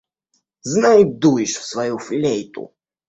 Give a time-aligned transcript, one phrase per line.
[0.63, 2.73] Знай дуешь в свою флейту!